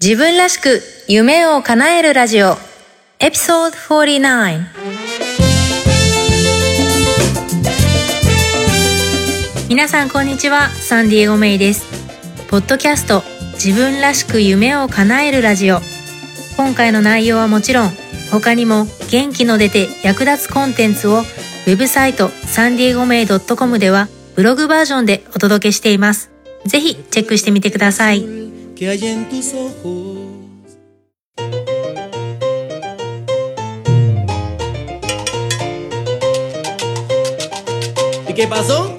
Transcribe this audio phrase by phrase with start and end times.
[0.00, 2.54] 自分らしく夢を叶えるラジオ。
[3.18, 4.60] エピソード49
[9.68, 10.68] 皆さんこんにちは。
[10.68, 11.84] サンディエゴメイです。
[12.46, 13.24] ポッドキャスト。
[13.54, 15.80] 自分らしく夢を叶えるラジオ。
[16.56, 17.90] 今回の内容はもちろん
[18.30, 24.06] 他にも元気の出て役立つコンテンツをウェブサイトサンディエゴメイ .com では
[24.36, 26.30] ブログバージョンでお届けしています。
[26.66, 28.47] ぜひチェックしてみてください。
[28.78, 30.18] Que hay en tus ojos.
[38.28, 38.96] ¿Y qué pasó?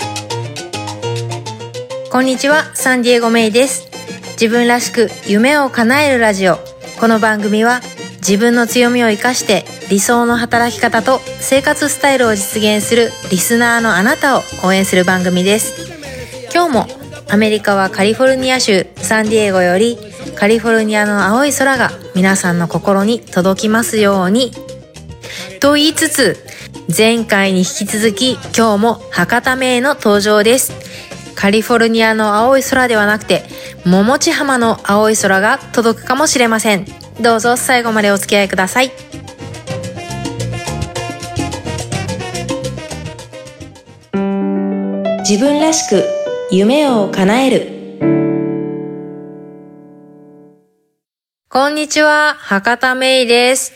[2.11, 3.89] こんにちは、サンディエゴメイです。
[4.34, 6.57] 自分らしく夢を叶えるラジオ。
[6.99, 7.79] この番組は
[8.17, 15.73] 自分の強みを生かして理想の働き方と生活スタイルを実現するリスナーのあなたを応援する番組です。
[16.53, 19.97] 今日もアメリカはカリフォルニア州サンディエゴより
[20.35, 24.51] カリフォルニアの青い空が皆さんの心に届きますように。
[25.59, 26.37] と言いつつ、
[26.95, 30.73] 前回に引き続き今日も博多名の登場です。
[31.35, 33.43] カリフォルニアの青い空ではなくて、
[33.85, 36.85] 桃地浜の青い空が届くかもしれません。
[37.21, 38.91] どうぞ最後までお付き合いください。
[45.29, 46.18] 自分らしく
[46.51, 47.79] 夢を叶える。
[51.47, 53.71] こんにちは、博多メイです。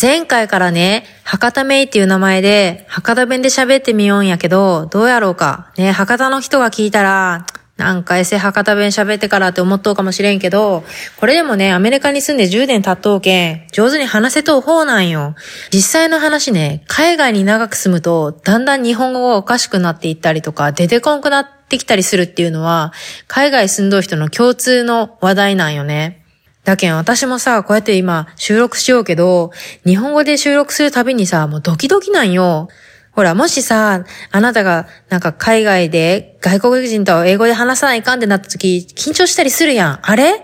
[0.00, 5.72] 前回からね、博多メイっていう名前で、博多弁で喋ってみようんやけど、どうやろうか。
[5.76, 10.84] ね、博多の人が聞いたら、なんかエセ博多弁喋ってからって思っとうかもしれんけど、
[11.16, 15.34] これでもね、アメリカに住んで10年経っとうけん、上手に話せとう方なんよ。
[15.72, 22.92] 実際の話ね、海外に長く住むと、だんだん日本語がおかしくなっていったりとか、出てこんくなってってきたりするっていうのは、
[23.26, 26.24] 海外住んどう人の共通の話題なんよね。
[26.64, 29.50] だけん私もさ、こうやって今収録しようけど、
[29.84, 32.68] 日本語で収録するたびにさ、もうドキドキなんよ。
[33.12, 39.98] ほら、もしさ、あなたがなんか海外で外国人と英語で話さないかんってなった時、緊張したりするやん。
[40.02, 40.42] あれ？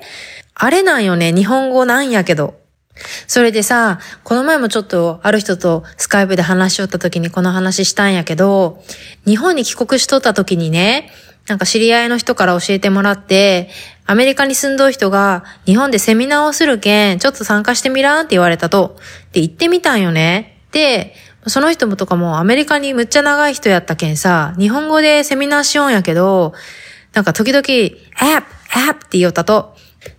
[0.54, 1.32] あれなんよね。
[1.32, 2.59] 日本語なんやけど。
[3.26, 8.82] それでさ、この前もちょっとある人とスカイプで話しよった時にこの話したんやけど、
[9.26, 11.10] 日本に帰国しとった時にね、
[11.48, 13.70] なんか知り合いの人から教えてもらって、
[14.06, 18.98] アメリカに住んどる人が日本でセミナーをするけん、ちょっと参加してみらんって言われたと。
[19.32, 20.58] で、行ってみたんよね。
[20.72, 21.14] で、
[21.46, 26.54] その人もとかもアメリカにむっちゃ長い人やったけんさ、日本語でセミナーしようんやけど、
[27.14, 29.74] なんか時々、アップ、アップって言おったと。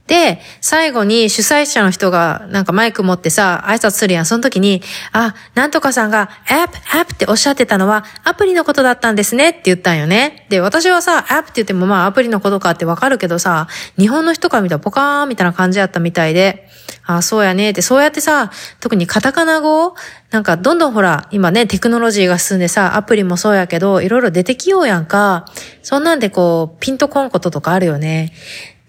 [0.08, 4.26] で、最後に主催者の人がなんかマイク持ってさ、挨拶するやん。
[4.26, 4.82] その時に、
[5.14, 10.46] あ、なんとかさんが、アップ、アップっておっしゃってたのは、アプリのことだったんですねって言ったんよね。
[10.50, 16.68] で、私はさ、アップって言ってもまあアプリのことかってわかるけどさ、日本の人から見たらポカーンみたいな感じやったみたいで、
[17.06, 19.96] あ、そうやねって、そうやってさ、特にカタカナ語
[20.30, 25.46] なんかどんどんほら、今ね、テクノロジーが進んでさ、アプリもそうやけど、いろいろ出てきようやんか。
[25.82, 28.34] そんなんでこう、ピンとこんこととかあるよね。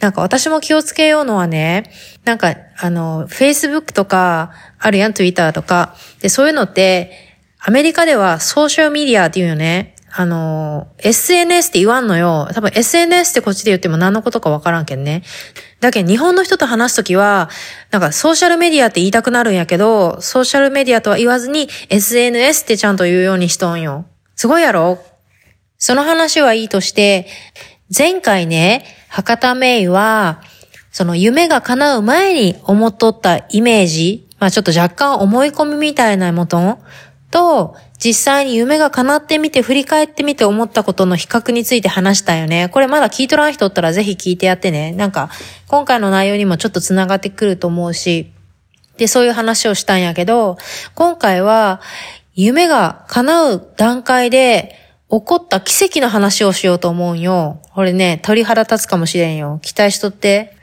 [0.03, 1.93] なんか私も気をつけようのはね、
[2.25, 5.95] なんかあの、Facebook とかあるやん、Twitter とか。
[6.21, 7.13] で、そういうのって、
[7.61, 9.95] アメリカではソーシャルメディアって言うよね。
[10.13, 12.49] あの、SNS って言わんのよ。
[12.53, 15.23] 多分 SNS ってこっちで言っても何のことかわからんけんね。
[15.79, 17.49] だけど日本の人と話すときは、
[17.93, 24.05] なんかソーシャルメディアって言いたくなるんやけど、ソーシャルメディアとは言わずに SNS ってちゃんと言うようにしとんよ。
[24.35, 24.99] すごいやろ？
[25.79, 27.27] その話はいいとして、
[27.97, 30.41] 前回ね、博多メイは、
[30.93, 36.79] その夢が叶う前に思っとったイメージ、まあちょっと若干思い込みみたいなもの
[37.31, 42.71] と、実際に夢が叶ってみて振り返ってみて思ったことの比較について話したよね。
[42.71, 44.93] これまだ聞いとらん人おったらぜひ聞いてやってね。
[44.93, 45.29] なんか、
[45.69, 48.33] 今回の内容にもちょっと繋がってくると思うし、
[48.97, 50.57] で、そういう話をしたんやけど、
[50.95, 51.83] 今回は、
[52.35, 54.82] 夢が叶う段階で、
[55.13, 57.61] 起こった奇跡の話をしようと思うんよ。
[57.75, 59.59] これね、鳥肌立つかもしれんよ。
[59.61, 60.57] 期待しとって。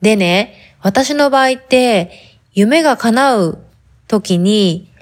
[0.00, 2.12] でね、私の場合って、
[2.52, 3.58] 夢が叶う
[4.06, 4.92] 時に、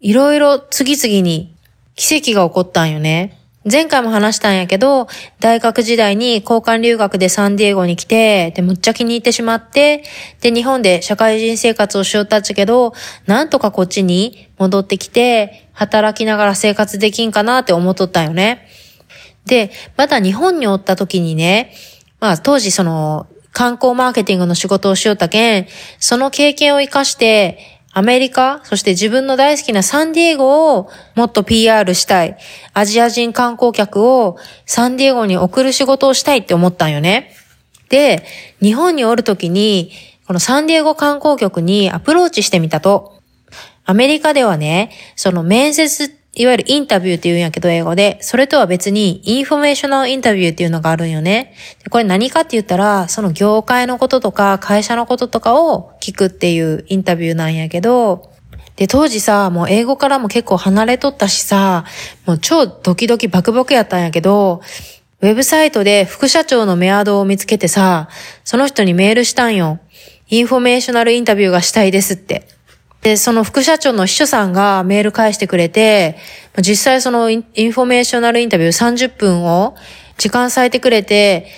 [0.00, 1.54] いろいろ次々に
[1.94, 3.38] 奇跡が起こったんよね。
[3.64, 5.06] 前回も話したんやけど、
[5.38, 10.02] 大学時代に交換留学でサンディエゴに来て、で、むっちゃ気に入ってしまって、
[10.40, 12.92] で、日本で社会人生活をしよったっちゃけど、
[13.26, 18.66] なんとかこっちに戻ってきて、働きながら生活できんかなって思っとったんよね。
[19.46, 21.72] で、まだ日本におった時にね、
[22.18, 25.66] まあ当時その観光マーケティングの仕事をしよったけん、
[26.00, 32.38] その経験を活かして、アメリカ、そして自分の大好きなサンディエゴをもっと PR したい。
[32.72, 37.34] アジア人観光客をサンディエゴに送る仕事をしたいって思ったんよね。
[37.90, 38.24] で、
[38.62, 39.92] 日本におるときに、
[40.26, 43.20] このサンディエゴ観光局にアプローチしてみたと。
[43.84, 51.52] アメリカではね、その面接、いわゆる interview って言うんやけど英語で、それとは別に informational interview っていうのがあるんよね。
[51.90, 58.32] これ何かって言ったら、その業界のこととか会社のこととかを聞くっていうインタビューなんやけど、
[58.76, 61.84] で、当時さ、もう英語からも結構離れとったしさ、
[62.24, 64.62] もう超ドキドキバクバクやったんやけど、
[65.20, 68.08] ウェブサイトで副社長のメアドを見つけてさ、
[68.42, 69.80] その人にメールしたんよ。
[70.30, 72.48] informational interview がしたいですって。
[73.02, 76.16] で、その副社長の秘書さんがメール返してくれて、
[76.58, 79.74] 実際そのインフォメーショナルインタビュー30分を
[80.18, 81.48] 時間割いてくれて、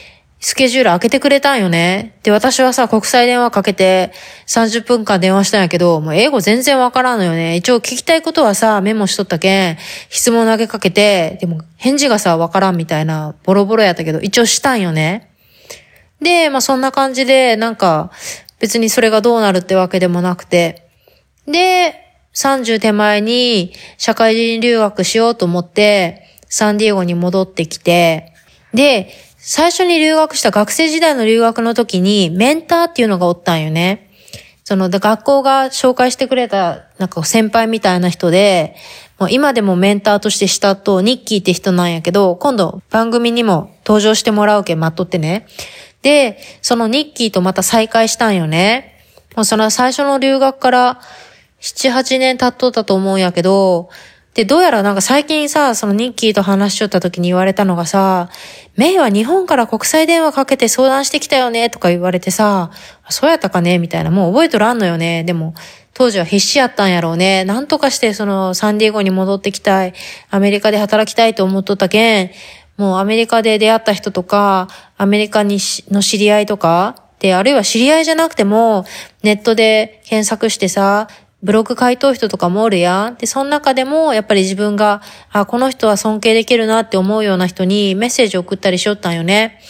[0.40, 2.18] スケジュール開けてくれたんよね。
[2.22, 4.12] で、私はさ、国際電話かけて
[4.46, 7.56] 30分間電話したんやけど、もう英語全然わからんのよね。
[7.56, 15.30] 一応聞きたいことはさ、メモしとったけん、質問投げかけて、でも返事がさ、わからんみたいな、ボロボロやったけど、一応したんよね。
[16.20, 18.10] で、まあそんな感じで、なんか、
[18.60, 20.83] 別にそれがどうなるってわけでもなくて。
[21.46, 21.94] で、
[22.34, 28.32] 30手前に社会人留学しようと思って、サンディエゴに戻ってきて、
[28.72, 34.10] で、最初に留学した学生時代の留学の時にメンターっていうのがおったんよね。
[34.64, 38.74] その、学校が紹介してくれた、なんか先輩みたいな人で、
[39.18, 45.46] もう今でもメンターとしてしたと、ニッキーって人なんやけど、今度番組にも登場してもらうけ待っとってね。
[46.02, 49.04] で、そのニッキーとまた再会したんよね。
[49.36, 51.00] もうその最初の留学から
[51.64, 53.88] 7、8年経っとったと思うんやけど、
[54.34, 58.28] で、どうやらなんか最近さ、そのニッキーと話しちゃった時に言われたのがさ、
[58.76, 62.70] メイは日本から国際電話かけて相談してきたよねとか言われてさ、
[63.08, 64.10] そうやったかねみたいな。
[64.10, 65.24] もう覚えとらんのよね。
[65.24, 65.54] でも、
[65.94, 67.44] 当時は必死やったんやろうね。
[67.44, 69.94] なんとかしてそのサンディエゴに戻ってきたい。
[70.28, 72.30] アメリカで働きたいと思っとったけん、
[72.76, 74.68] もうアメリカで出会った人とか、
[74.98, 75.58] アメリカに
[75.90, 78.84] の知り合いとか、で、あるいは知り合いじゃなくても、
[79.22, 81.08] ネットで検索してさ、
[81.44, 83.16] ブログ回答人とかもおるやん。
[83.16, 89.60] で、その中でも、やっぱり自分が、あ、この人は尊敬できるなって思うような人にメッセージを送ったりしよったんよね。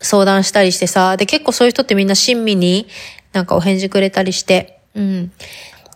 [0.00, 1.16] 相談したりしてさ。
[1.16, 2.88] で、結構そういう人ってみんな親身に
[3.32, 4.80] なんかお返事くれたりして。
[4.96, 5.32] うん。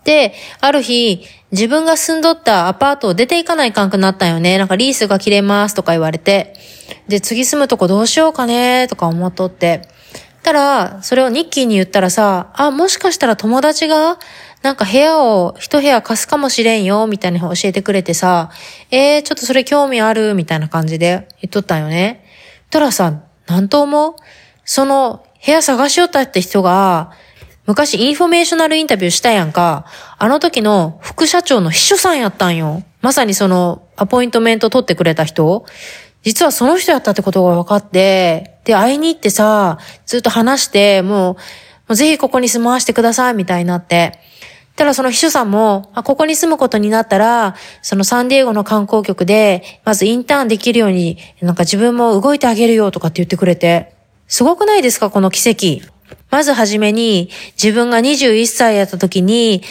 [0.05, 4.59] で、ある日、自分が住んどったアパートを出ていかないかんくなったんよね。
[4.59, 6.55] なんかリースが切れますとか言われて。
[7.09, 9.89] で、次住むとこどうしようかねとか思っとって。
[10.47, 14.19] たら、それをニッキーに言ったらさ、あ、もしかしたら友達が
[14.67, 18.51] なんか部屋を一部屋貸すかもしれんよ、みたいな教えてくれてさ、
[18.91, 22.25] えー、ちょっとそれ興味ある、みたいな感じで言っとったんよね。
[22.71, 24.15] たらさ、なんと思う？
[24.65, 27.13] その部屋探しよったって人が、
[27.65, 29.87] 昔 informational interview したやんか。
[30.19, 32.83] あの時の副社長の秘書さんやったんよ。
[33.03, 35.65] まさにそのアポイントメント取ってくれた人。
[36.25, 41.37] 実はその人やったってことが分かって、で、会いに行ってさ、ずっと話して、もう、も
[41.91, 44.19] うぜひここに住まわしてください、みたいになって。
[44.77, 53.95] ただその秘書さんも、あ、ここに住むことになったら、そのサンディエゴの観光局で、まずインターンできるように、なんか自分も動いてあげるよとかって言ってくれて、
[54.29, 55.87] すごくないですかこの奇跡。
[56.31, 57.31] まずはじめに、
[57.61, 59.63] 自分が21歳やった時に、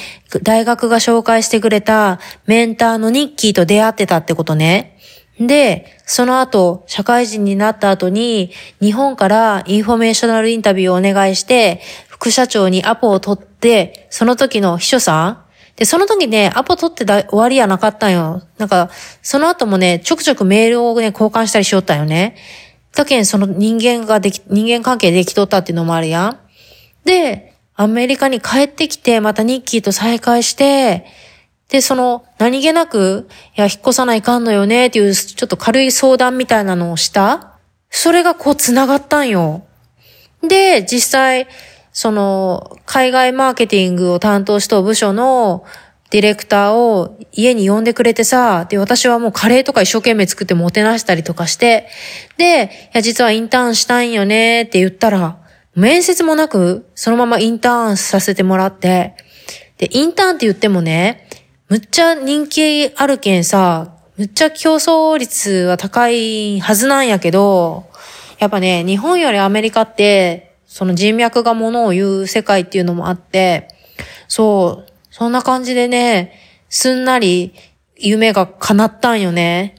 [0.41, 4.97] 大学が紹介してくれたメンターのニッキーと出会ってたってことね。
[5.39, 8.51] で、その後、社会人になった後に、
[8.81, 11.81] 日本から informational interview をお願いして、
[12.15, 15.45] 副社長にアポを取って、その時の秘書さん
[15.75, 18.41] で、その時ね、アポ取ってだ終わりやなかったんよ。
[18.57, 18.89] なんか、
[19.21, 22.37] その後もね、ちょくちょくメールをね、交換したりしよったんよね。
[22.95, 26.39] だけん、その人間ができ、人間関係できとったっていうのもあるやん。
[27.03, 31.05] で、アメリカに帰ってきて、またニッキーと再会して、
[31.67, 37.57] で、その、何気なく、いや、引っ越さないかんのよね、っていう、ちょっと軽い相談みたいなのをした。
[37.89, 39.65] それがこう繋がったんよ。
[40.47, 41.47] で、実際、
[41.95, 45.63] その、海外マーケティングを担当した部署の
[46.09, 51.87] ディレクターを家に呼んでくれてさ、で、私はもうカレーとか一生懸命作ってもてなしたりとかして、
[52.35, 55.37] で、いや、実はインターンしたいんよねって言ったら、
[55.73, 59.15] 面接もなく、そのままインターンさせてもらって、
[59.77, 61.29] で、インターンって言ってもね、
[61.69, 67.85] むっちゃ人気あるけんさ、むっちゃ競争率は高いはずなんやけど、
[68.37, 70.44] やっぱね、日本よりアメリカって、
[70.75, 73.69] その人脈がものを言う世界っていうのもあって、
[74.27, 77.53] そう、そんな感じでね、すんなり
[77.95, 79.75] 夢が叶ったんよね。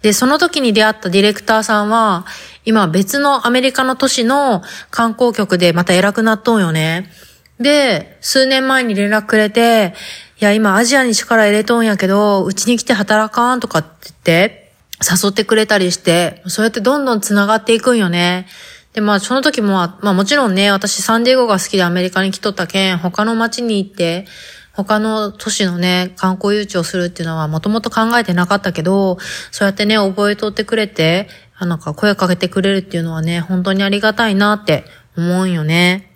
[0.00, 2.24] で、その時に出会ったディレクターさんは、
[2.64, 7.10] 今別のアメリカの都市の観光局でまた偉くなっとんよね。
[7.58, 9.92] で、数年前に連絡くれて、
[10.40, 18.46] いや、今アジアに力入れとんやけど、うちに来て働かんとかって言って、誘ってくれたりして、そうやってどんどん繋がっていくんよね。
[18.92, 24.26] で、まあ、その時も、まあもちろんね、私サンディエゴが好きでアメリカに来とったけん、他の街に行って、
[24.72, 29.18] 他の都市のね、観光誘致をするっていうのはもともと考えてなかったけど、
[29.50, 34.84] そうやってね、覚えとってくれて、あなんか声かけてくれるっていうのはね、本当にありがたいなって
[35.16, 36.10] 思うんよね。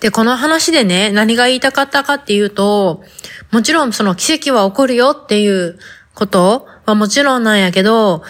[0.00, 3.04] で、この話でね、何が言いたかったかっていうと、
[3.52, 5.78] もちろんその奇跡は起こるよっていう
[6.14, 8.22] ことはもちろんなんやけど、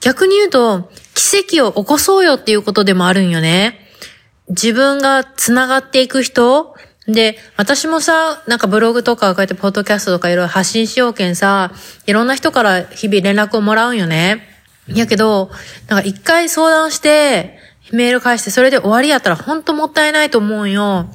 [0.00, 3.86] 逆に言うと、奇跡を起こそうよっていうことでもあるんよね。
[4.48, 6.74] 自分が繋がっていく人？
[7.06, 11.72] で、私もさ、なんかブログとかこうやってポッドキャストとかいろいろ発信しようけんさ、
[12.06, 14.48] いろんな人から日々連絡をもらうんよね。
[14.88, 15.50] やけど、
[15.88, 17.58] なんか一回相談して、
[17.92, 21.12] メール返してそれで終わりやったらほんともったいないと思うんよ。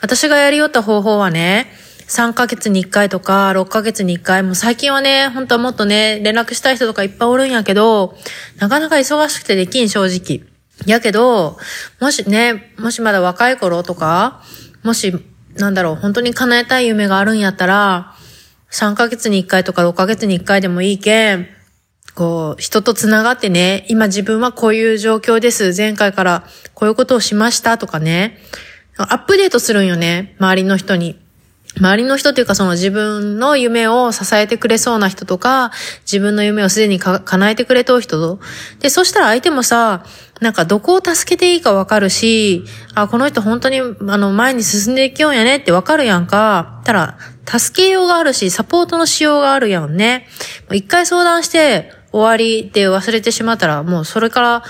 [0.00, 1.70] 私がやりよった方法はね、
[2.08, 8.16] 3ヶ月に1回とか、6ヶ月に1回、もう最近はね、本当はもっとね、連絡したい人とかいっぱいおるんやけど、
[8.58, 10.46] なかなか忙しくてできん、正直。
[10.86, 11.58] やけど、
[12.00, 14.42] もしね、もしまだ若い頃とか、
[14.82, 15.14] もし、
[15.56, 18.14] なんだろう、本当に叶えたい夢があるんやったら、
[18.70, 21.48] 3ヶ月に1回とか6ヶ月に1回でもいいけん、
[22.14, 25.72] こう、人と繋がってね、今自分はこういう状況です。
[25.76, 26.44] 前回から
[26.74, 28.38] こういうことをしましたとかね、
[28.96, 31.23] アップデートするんよね、周りの人に。
[31.76, 38.40] 周りの人っていうかその自分の夢を支えてくれそうな人とか、自分の夢をすでに叶えてくれとう人と。
[38.80, 40.04] で、そしたら相手もさ、
[40.40, 42.64] なんかどこを助けていいかわかるし、
[42.94, 43.84] あ、この人本当にあ
[44.18, 46.82] の前に進んでいきようやねってわかるやんか。
[46.84, 50.28] たら、助けようがあるし、サポートのしようがあるやんね。
[50.72, 54.64] 一回相談して終わりで忘れてしまったら、もうそれから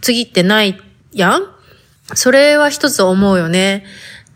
[0.00, 0.80] 次ってない
[1.12, 1.42] やん
[2.14, 3.84] それは一つ思うよね。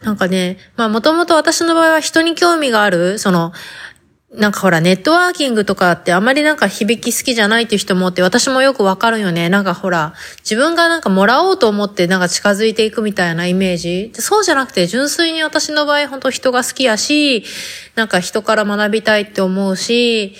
[0.02, 3.52] なんかね、まあもともと私の場合は人に興味がある、その、
[4.34, 9.50] なんかほら、ネットワーキングとかってあまりなんか響き好きじゃないっていう人もって私もよくわかるよね。
[9.50, 14.10] なんかほら、自分がなんかもらおうと思ってなんか近づいていくみたいなイメージ。
[14.14, 17.44] そうじゃなくて純粋に私の場合本当人が好きやし、
[17.94, 20.34] なんか人から学びたいって思うし、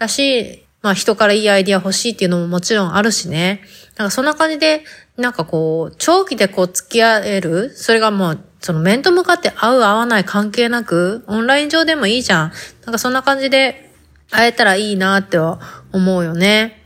[0.00, 3.62] だし、まあ人からいいアイディア欲しいっていうのももちろんあるしね。
[3.96, 4.82] なんかそんな感じで、
[5.16, 12.52] なんかこう、長期でこう付き合えるそれがもうその面と向かって合う合わない関係なく、オンライン上でもいいじゃん。
[12.84, 13.92] なんかそんな感じで
[14.28, 15.60] 会えたらいいなっては
[15.92, 16.82] 思うよね。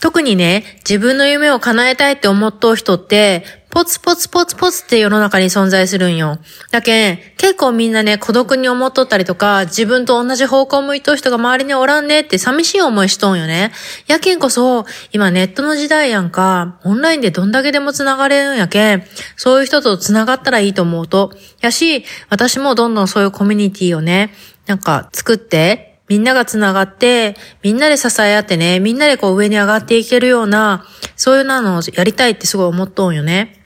[0.00, 6.38] 特にね、自分の夢を叶えたいって思っとう人って、ポツポツポツポツって世の中に存在するんよ。
[6.70, 13.72] だけん、結構みんなね、孤独に思っとったりとか、自分と同じ方向向いとう人が周りにおらんねって寂しい思いしとんよね。
[14.08, 19.04] やけんこそ、今ネットの時代やんか、オンラインでどんだけでも繋がれるんやけん、
[19.36, 21.32] そういう人と繋がったらいいと思うと。
[21.62, 24.34] やし、私もどんどんそういうコミュニティをね、
[24.66, 30.84] なんか作って、みんなが繋がって、みんなで支え合ってね、みんなでこう上に上がっていけるような、
[31.16, 33.61] そういうなのをやりたいってすごい思っとんよね。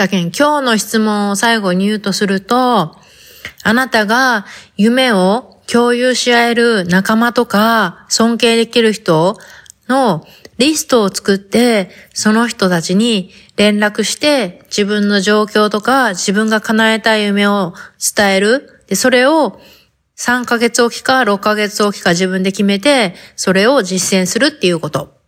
[0.00, 2.96] だけん今日の質問を最後に言うとすると、
[3.62, 4.46] あなたが
[4.78, 9.36] 夢を共有し合える仲間とか尊敬できる人
[9.88, 10.24] の
[10.56, 17.74] リストを作って、その人たちに連絡して自分の状況とか自分が叶えたい夢を
[18.16, 18.82] 伝える。
[18.86, 19.60] で、それを
[20.16, 25.19] 3ヶ月おきか6ヶ月おきか自分で決めて、それを実践するっていうこと。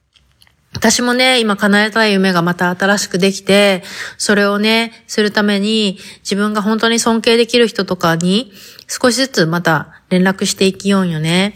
[0.75, 3.83] 私もね、今叶えたい夢がまた新しくできて、
[4.17, 8.53] それをね、するために、自分が本当に尊敬できる人とかに、
[8.89, 11.55] 少しずつまた連絡していきようよね。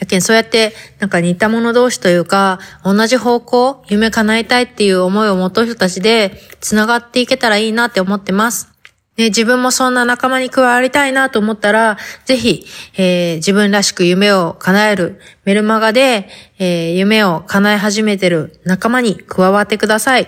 [0.00, 8.73] やけん、そうやって、なんか似た者同士というか、同じ方向、夢叶えたいっていう思いを持った人たちで、繋がっていけたらいいなって思ってます。
[9.16, 12.66] ね、自分もそんな仲間に加わりたいなと思ったら、ぜひ、
[12.96, 16.28] えー、自分らしく夢を叶えるメルマガで、
[16.58, 20.26] えー、夢を叶え始めてる仲間に加わってください。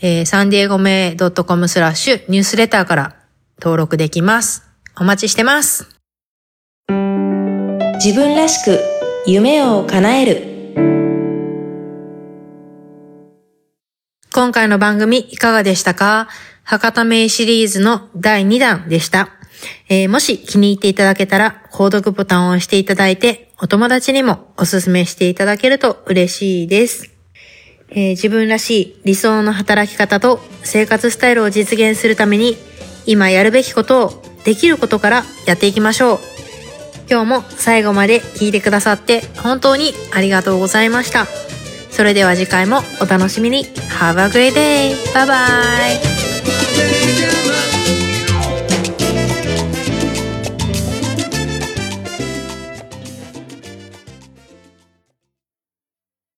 [0.00, 3.16] えー、サンディエゴメイ .com スラッシュニュースレターから
[3.60, 4.64] 登録できます。
[4.98, 5.88] お待ちしてます。
[6.88, 8.80] 自分らしく
[9.26, 10.56] 夢を叶える。
[14.32, 16.28] 今回の番組いかがでしたか？
[16.66, 19.30] 博多名シリーズの第2弾でした。
[19.88, 27.10] えー、もし気に入っていただけたら、購読ボタンを押していただいて、お友達にもおすすめしていただけると嬉しいです。
[27.90, 32.56] えー、自分らしい理想の働き方と生活スタイルを実現するために、
[33.06, 36.18] 今やるべきことをできることからやっていきましょう。
[37.08, 41.26] 今日も最後まで聞いてくださって本当にありがとうございました。
[41.92, 43.64] それでは次回もお楽しみに。
[44.00, 44.96] Have a great day!
[45.14, 46.15] Bye bye!